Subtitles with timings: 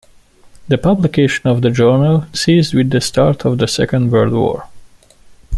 [0.67, 4.67] The publication of the journal ceased with the start of the Second World War.